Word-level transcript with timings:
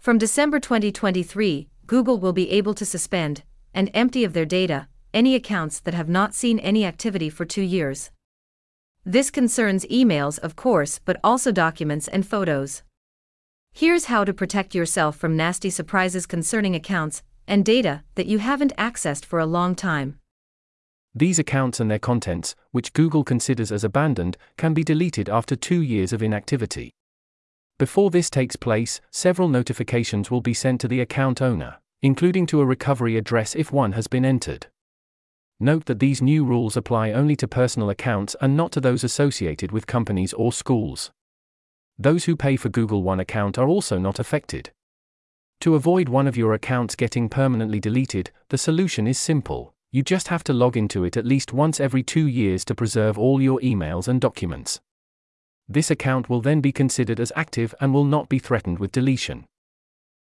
From 0.00 0.16
December 0.16 0.58
2023, 0.58 1.68
Google 1.86 2.18
will 2.18 2.32
be 2.32 2.50
able 2.52 2.72
to 2.72 2.86
suspend, 2.86 3.42
and 3.74 3.90
empty 3.92 4.24
of 4.24 4.32
their 4.32 4.46
data, 4.46 4.88
any 5.12 5.34
accounts 5.34 5.78
that 5.80 5.92
have 5.92 6.08
not 6.08 6.34
seen 6.34 6.58
any 6.58 6.86
activity 6.86 7.28
for 7.28 7.44
two 7.44 7.60
years. 7.60 8.10
This 9.04 9.30
concerns 9.30 9.84
emails, 9.90 10.38
of 10.38 10.56
course, 10.56 11.00
but 11.04 11.20
also 11.22 11.52
documents 11.52 12.08
and 12.08 12.26
photos. 12.26 12.82
Here's 13.74 14.06
how 14.06 14.24
to 14.24 14.32
protect 14.32 14.74
yourself 14.74 15.16
from 15.16 15.36
nasty 15.36 15.68
surprises 15.68 16.24
concerning 16.24 16.74
accounts 16.74 17.22
and 17.46 17.62
data 17.62 18.02
that 18.14 18.26
you 18.26 18.38
haven't 18.38 18.74
accessed 18.78 19.26
for 19.26 19.38
a 19.38 19.44
long 19.44 19.74
time. 19.74 20.18
These 21.14 21.38
accounts 21.38 21.78
and 21.78 21.90
their 21.90 21.98
contents, 21.98 22.54
which 22.70 22.94
Google 22.94 23.22
considers 23.22 23.70
as 23.70 23.84
abandoned, 23.84 24.38
can 24.56 24.72
be 24.72 24.82
deleted 24.82 25.28
after 25.28 25.56
two 25.56 25.82
years 25.82 26.14
of 26.14 26.22
inactivity. 26.22 26.94
Before 27.80 28.10
this 28.10 28.28
takes 28.28 28.56
place, 28.56 29.00
several 29.10 29.48
notifications 29.48 30.30
will 30.30 30.42
be 30.42 30.52
sent 30.52 30.82
to 30.82 30.86
the 30.86 31.00
account 31.00 31.40
owner, 31.40 31.78
including 32.02 32.44
to 32.48 32.60
a 32.60 32.66
recovery 32.66 33.16
address 33.16 33.54
if 33.54 33.72
one 33.72 33.92
has 33.92 34.06
been 34.06 34.22
entered. 34.22 34.66
Note 35.58 35.86
that 35.86 35.98
these 35.98 36.20
new 36.20 36.44
rules 36.44 36.76
apply 36.76 37.12
only 37.12 37.34
to 37.36 37.48
personal 37.48 37.88
accounts 37.88 38.36
and 38.42 38.54
not 38.54 38.70
to 38.72 38.82
those 38.82 39.02
associated 39.02 39.72
with 39.72 39.86
companies 39.86 40.34
or 40.34 40.52
schools. 40.52 41.10
Those 41.98 42.26
who 42.26 42.36
pay 42.36 42.56
for 42.56 42.68
Google 42.68 43.02
One 43.02 43.18
account 43.18 43.56
are 43.56 43.66
also 43.66 43.96
not 43.96 44.18
affected. 44.18 44.72
To 45.60 45.74
avoid 45.74 46.10
one 46.10 46.26
of 46.26 46.36
your 46.36 46.52
accounts 46.52 46.94
getting 46.94 47.30
permanently 47.30 47.80
deleted, 47.80 48.30
the 48.50 48.58
solution 48.58 49.06
is 49.06 49.18
simple. 49.18 49.72
You 49.90 50.02
just 50.02 50.28
have 50.28 50.44
to 50.44 50.52
log 50.52 50.76
into 50.76 51.02
it 51.04 51.16
at 51.16 51.24
least 51.24 51.54
once 51.54 51.80
every 51.80 52.02
two 52.02 52.26
years 52.26 52.62
to 52.66 52.74
preserve 52.74 53.18
all 53.18 53.40
your 53.40 53.58
emails 53.60 54.06
and 54.06 54.20
documents. 54.20 54.82
This 55.72 55.88
account 55.88 56.28
will 56.28 56.40
then 56.40 56.60
be 56.60 56.72
considered 56.72 57.20
as 57.20 57.32
active 57.36 57.76
and 57.80 57.94
will 57.94 58.04
not 58.04 58.28
be 58.28 58.40
threatened 58.40 58.80
with 58.80 58.90
deletion. 58.90 59.44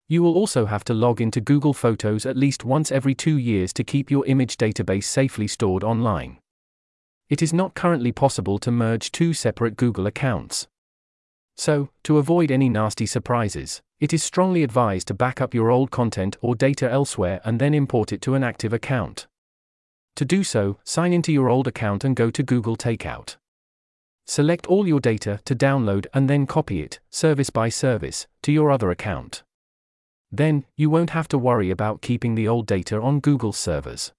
You 0.08 0.24
will 0.24 0.36
also 0.36 0.68
have 0.68 0.86
to 0.86 0.94
log 0.94 1.20
into 1.20 1.42
Google 1.42 1.74
Photos 1.74 2.26
at 2.26 2.38
least 2.38 2.64
once 2.64 2.94
every 2.94 3.14
two 3.14 3.38
years 3.38 3.74
to 3.74 3.84
keep 3.84 4.10
your 4.10 4.26
image 4.26 4.56
database 4.56 5.04
safely 5.04 5.48
stored 5.48 5.84
online. 5.84 6.38
It 7.30 7.42
is 7.42 7.52
not 7.52 7.74
currently 7.74 8.14
possible 8.14 8.58
to 8.60 8.72
merge 8.72 9.12
two 9.12 9.34
separate 9.34 9.76
Google 9.76 10.08
accounts. 10.08 10.68
So, 11.58 11.90
to 12.04 12.20
avoid 12.20 12.50
any 12.50 12.70
nasty 12.70 13.06
surprises, 13.06 13.82
it 14.00 14.14
is 14.14 14.24
strongly 14.24 14.64
advised 14.64 15.10
to 15.10 15.14
back 15.14 15.42
up 15.42 15.54
your 15.54 15.70
old 15.70 15.92
content 15.92 16.38
or 16.42 16.56
data 16.56 16.90
elsewhere 16.90 17.42
and 17.44 17.60
then 17.60 17.74
import 17.74 18.14
it 18.14 18.22
to 18.22 18.36
an 18.36 18.46
active 18.46 18.72
account. 18.72 19.28
To 20.16 20.24
do 20.24 20.44
so, 20.46 20.78
sign 20.86 21.12
into 21.12 21.34
your 21.34 21.50
old 21.50 21.68
account 21.68 22.06
and 22.06 22.16
go 22.16 22.32
to 22.32 22.44
Google 22.44 22.78
Takeout. 22.78 23.36
Select 24.26 24.68
all 24.68 24.88
your 24.88 25.00
data 25.00 25.40
to 25.46 25.56
download 25.56 26.06
and 26.14 26.30
then 26.30 26.46
copy 26.48 26.82
it, 26.82 27.00
service 27.10 27.50
by 27.50 27.70
service, 27.70 28.28
to 28.42 28.52
your 28.52 28.72
other 28.72 28.90
account. 28.90 29.44
Then, 30.32 30.66
you 30.76 30.90
won't 30.90 31.12
have 31.12 31.28
to 31.30 31.38
worry 31.38 31.70
about 31.70 32.02
keeping 32.02 32.36
the 32.36 32.48
old 32.48 32.66
data 32.66 33.00
on 33.00 33.20
Google 33.20 33.54
servers. 33.54 34.14